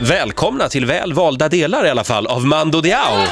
[0.00, 3.26] Välkomna till väl valda delar i alla fall av Mando Diao.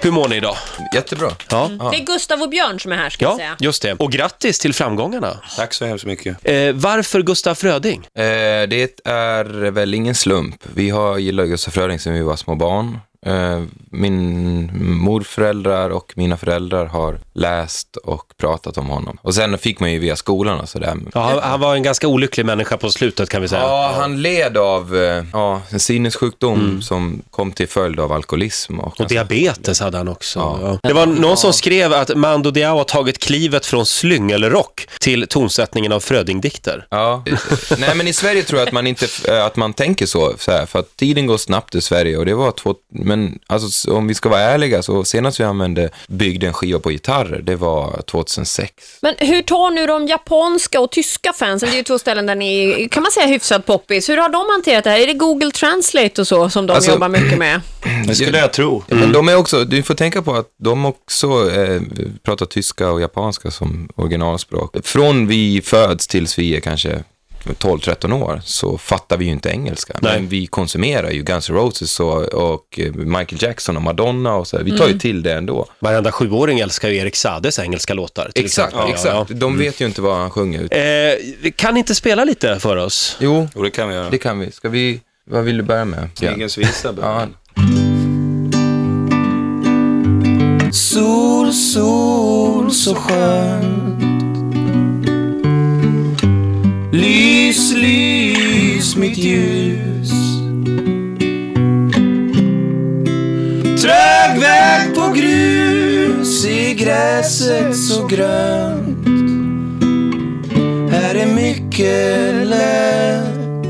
[0.00, 0.56] Hur mår ni idag?
[0.94, 1.30] Jättebra.
[1.50, 3.56] Ja, Det är Gustav och Björn som är här ska jag ja säga.
[3.58, 3.92] just det.
[3.92, 5.38] Och grattis till framgångarna.
[5.56, 6.36] Tack så hemskt mycket.
[6.42, 7.98] Eh, varför Gustaf Fröding?
[8.14, 8.22] Eh,
[8.68, 10.56] det är väl ingen slump.
[10.74, 12.98] Vi har gillat Gustaf Fröding sedan vi var små barn.
[13.26, 19.18] Eh, min morföräldrar och mina föräldrar har läst och pratat om honom.
[19.22, 20.96] Och sen fick man ju via skolan och sådär.
[21.14, 23.60] Ja, han, han var en ganska olycklig människa på slutet kan vi säga.
[23.62, 28.78] Ja, han led av eh, ja, en sinnessjukdom som kom till följd av alkoholism.
[28.80, 30.38] Och, Och diabetes hade han också.
[30.38, 30.58] Ja.
[30.62, 30.88] Ja.
[30.88, 35.92] Det var någon som skrev att Mando Diao har tagit klivet från slyngelrock till tonsättningen
[35.92, 36.86] av Fröding-dikter.
[36.90, 37.24] Ja,
[37.78, 40.50] nej men i Sverige tror jag att man inte, eh, att man tänker så, så
[40.50, 42.74] här, för att tiden går snabbt i Sverige och det var två,
[43.08, 46.90] men alltså om vi ska vara ärliga så senast vi använde, byggde en skiva på
[46.90, 48.72] gitarrer, det var 2006.
[49.02, 52.34] Men hur tar nu de japanska och tyska fansen, det är ju två ställen där
[52.34, 54.98] ni är, kan man säga hyfsat poppis, hur har de hanterat det här?
[55.00, 57.60] Är det Google Translate och så som de Alltså- jobbar mycket med?
[58.06, 58.82] Det skulle jag tro.
[58.88, 61.80] Men de är också, du får tänka på att de också eh,
[62.22, 64.76] pratar tyska och japanska som originalspråk.
[64.86, 67.04] Från vi föds tills vi är kanske
[67.54, 69.98] 12-13 år så fattar vi ju inte engelska.
[70.02, 70.12] Nej.
[70.20, 74.46] Men vi konsumerar ju Guns N' Roses och, och eh, Michael Jackson och Madonna och
[74.48, 74.64] så här.
[74.64, 75.66] Vi tar ju till det ändå.
[75.80, 78.30] Varenda sjuåring älskar ju Erik Sades engelska låtar.
[78.34, 78.88] till Exakt, exempel.
[78.90, 79.30] Ja, exakt.
[79.30, 79.36] ja.
[79.36, 80.60] De vet ju inte vad han sjunger.
[80.60, 83.16] Eh, vi kan inte spela lite för oss?
[83.20, 84.10] Jo, Jo, det kan vi göra.
[84.10, 84.50] det kan vi.
[84.52, 86.08] Ska vi, vad vill du börja med?
[86.14, 86.94] Snigelns visa.
[87.00, 87.26] Ja.
[90.72, 93.98] Sol, sol, så skönt
[97.58, 100.10] Lys, lys, mitt ljus.
[103.82, 109.08] Trög väg på grus i gräset så grönt.
[110.90, 113.66] Här är mycket lätt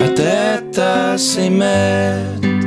[0.00, 2.59] att äta sig mätt.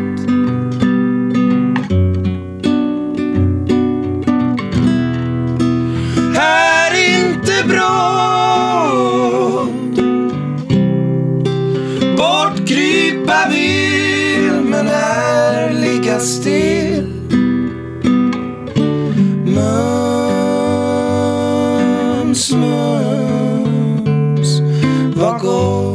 [13.44, 17.08] Jag vill men här ligga still.
[19.46, 20.92] Mums,
[22.52, 23.70] mums,
[25.16, 25.93] vad gott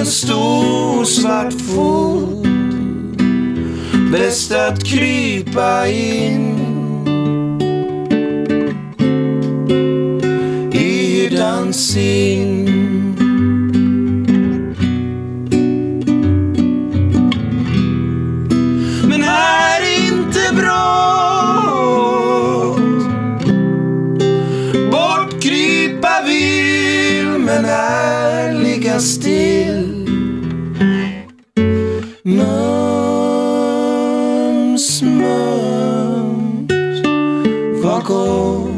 [0.00, 2.46] en stor svart fot.
[4.12, 6.56] Bäst att krypa in
[10.72, 12.66] I hyddans in
[19.08, 20.90] Men här är inte bra
[24.90, 29.89] Bort krypa vill men här ligga still.
[38.04, 38.70] Gott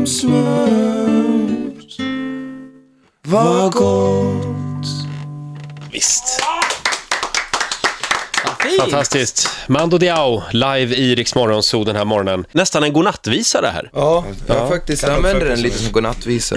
[0.00, 1.98] Mums, mums
[3.22, 4.86] Vad gott
[5.92, 6.40] Visst.
[8.78, 9.48] Fantastiskt.
[9.66, 12.46] Mando Diao, live i Rix Morgonzoo den här morgonen.
[12.52, 13.90] Nästan en godnattvisa det här.
[13.94, 16.56] Ja, jag faktiskt kan man använder faktiskt den lite som godnattvisa.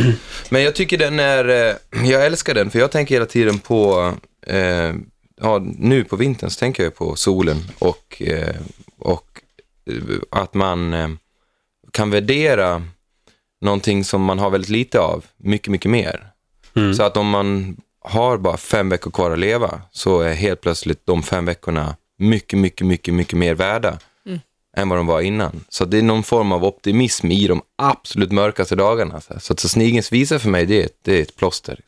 [0.49, 1.75] Men jag tycker den är, eh,
[2.09, 4.13] jag älskar den för jag tänker hela tiden på,
[4.47, 4.93] eh,
[5.41, 8.55] ja nu på vintern så tänker jag på solen och, eh,
[8.99, 9.41] och
[9.85, 9.95] eh,
[10.31, 11.09] att man eh,
[11.91, 12.83] kan värdera
[13.61, 16.27] någonting som man har väldigt lite av, mycket, mycket mer.
[16.95, 21.05] Så att om man har bara fem veckor kvar att leva så är helt plötsligt
[21.05, 23.99] de fem veckorna mycket, mycket, mycket, mycket mer värda
[24.77, 25.63] än vad de var innan.
[25.69, 29.21] Så det är någon form av optimism i de absolut mörkaste dagarna.
[29.21, 31.79] Så, så att så Snigens visa för mig, det är, ett- det är ett plåster.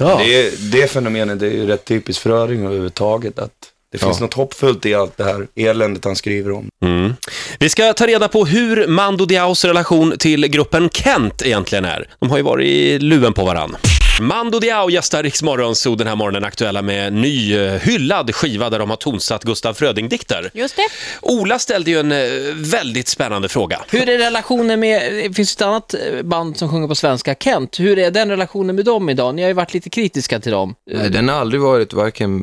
[0.00, 0.20] Ja.
[0.24, 3.38] Det, det fenomenet det är ju rätt typiskt för Öring överhuvudtaget.
[3.38, 3.50] Att
[3.92, 4.24] det finns Ja.
[4.26, 6.68] något hoppfullt i allt det här eländet han skriver om.
[6.84, 7.12] Mm.
[7.58, 12.06] Vi ska ta reda på hur Mando Diaos relation till gruppen Kent egentligen är.
[12.20, 13.76] De har ju varit i luven på varann.
[14.20, 18.70] Mando Diao gästar Rix Morgonzoo den här morgonen, aktuella med en ny eh, hyllad skiva
[18.70, 20.50] där de har tonsatt Gustaf Fröding-dikter.
[20.54, 20.82] Just det.
[21.22, 22.18] Ola ställde ju en eh,
[22.54, 23.80] väldigt spännande fråga.
[23.90, 27.80] Hur är relationen med, det finns ett annat eh, band som sjunger på svenska, Kent.
[27.80, 29.34] Hur är den relationen med dem idag?
[29.34, 30.74] Ni har ju varit lite kritiska till dem.
[30.90, 32.42] Nej, Den har aldrig varit varken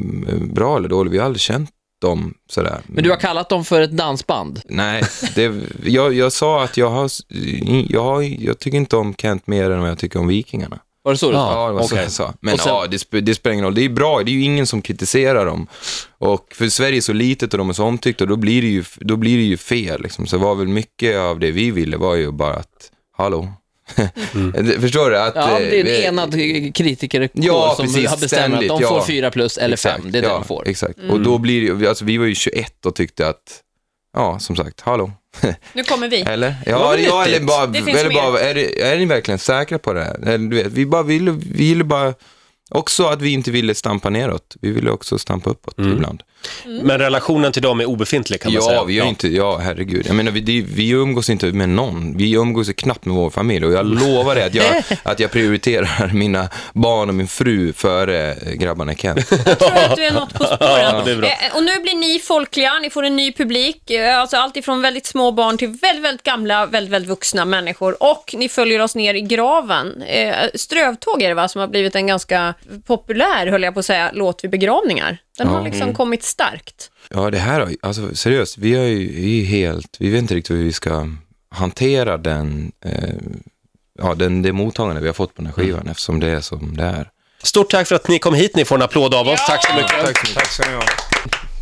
[0.54, 1.12] bra eller dålig.
[1.12, 1.70] Vi har aldrig känt
[2.02, 2.78] dem sådär.
[2.88, 4.62] Men du har kallat dem för ett dansband.
[4.66, 5.04] Nej,
[5.36, 5.54] det,
[5.84, 7.10] jag, jag sa att jag har,
[7.90, 10.80] jag har, jag tycker inte om Kent mer än vad jag tycker om Vikingarna.
[11.08, 11.52] Var det så du sa?
[11.54, 12.04] Ja, det var så Okej.
[12.04, 12.34] jag sa.
[12.42, 13.76] Men Och sen- ja, det, sp- det spelar ingen roll.
[13.76, 15.68] Det är bra, det är ju ingen som kritiserar dem.
[16.18, 18.84] Och för Sverige är så litet och de är så omtyckta, då blir det ju,
[18.96, 20.02] då blir det ju fel.
[20.02, 20.28] Liksom.
[20.28, 23.54] Så var väl mycket av det vi ville var ju bara att, hallå?
[24.80, 25.18] Förstår du?
[25.18, 26.34] Att, Ja, det är en eh, enad
[26.76, 28.88] kritikerkår Ja, som precis, har bestämt att ständigt, de ja.
[28.90, 30.02] får fyra plus eller fem.
[30.12, 30.68] Det är det ja, de får.
[30.68, 33.62] Exakt, och då blir det ju, alltså vi var ju 21 och tyckte att,
[34.14, 35.12] ja, som sagt, hallå?
[35.74, 36.22] Nu kommer vi.
[36.22, 36.56] Eller?
[36.66, 38.16] Ja, ja eller bara, Det finns eller mer.
[38.22, 40.16] bara är, det, är ni verkligen säkra på det här?
[40.28, 42.14] Eller, du vet, vi bara ville, vi ville bara,
[42.70, 44.56] också att vi inte ville stampa neråt.
[44.62, 46.24] Vi ville också stampa uppåt ibland.
[46.84, 48.76] Men relationen till dem är obefintlig kan man säga.
[48.76, 50.06] Ja, vi har inte, ja herregud.
[50.08, 52.18] Jag menar, vi, det, vi umgås inte med någon.
[52.18, 56.12] Vi umgås knappt med vår familj och jag lovar dig att jag, att jag prioriterar
[56.14, 59.32] mina barn och min fru före eh, grabbarna i Kent.
[59.46, 61.18] Jag tror att du är något på spåren.
[61.20, 61.30] bra.
[61.30, 64.82] Eh, Och nu blir ni folkliga, ni får en ny publik, eh, alltså allt ifrån
[64.82, 68.04] väldigt små barn till väldigt, väldigt gamla, väldigt, väldigt vuxna människor.
[68.04, 70.04] Och ni följer oss ner i graven.
[70.56, 72.54] Strövtåg är det va, som har blivit en ganska
[72.86, 75.18] populär, höll jag på att säga, låt vid begravningar.
[75.38, 76.92] Den har liksom kommit starkt.
[77.10, 80.36] Ja, det här har alltså seriöst, vi är ju vi är helt, vi vet inte
[80.36, 81.10] riktigt hur vi ska
[81.50, 83.16] hantera den, eh,
[84.00, 86.78] ja, den, det mottagande vi har fått på den här skivan eftersom det är som
[86.78, 87.10] det är.
[87.44, 88.56] Stort tack för att ni kom hit.
[88.56, 89.46] Ni får en applåd av oss.
[89.48, 89.90] Tack så mycket.
[89.90, 90.36] Tack så mycket.
[90.36, 91.07] Tack så mycket.